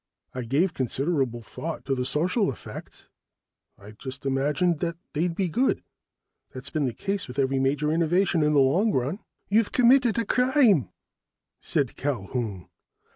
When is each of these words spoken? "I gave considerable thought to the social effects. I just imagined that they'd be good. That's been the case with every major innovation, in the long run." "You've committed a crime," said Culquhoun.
"I 0.33 0.41
gave 0.45 0.73
considerable 0.73 1.43
thought 1.43 1.85
to 1.85 1.93
the 1.93 2.07
social 2.07 2.51
effects. 2.51 3.07
I 3.77 3.91
just 3.91 4.25
imagined 4.25 4.79
that 4.79 4.97
they'd 5.13 5.35
be 5.35 5.47
good. 5.47 5.83
That's 6.49 6.71
been 6.71 6.87
the 6.87 6.93
case 6.95 7.27
with 7.27 7.37
every 7.37 7.59
major 7.59 7.91
innovation, 7.91 8.41
in 8.41 8.53
the 8.53 8.59
long 8.61 8.91
run." 8.91 9.19
"You've 9.47 9.71
committed 9.71 10.17
a 10.17 10.25
crime," 10.25 10.89
said 11.61 11.95
Culquhoun. 11.97 12.67